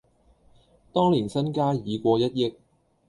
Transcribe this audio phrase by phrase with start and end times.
[0.91, 2.55] 當年身家已過一憶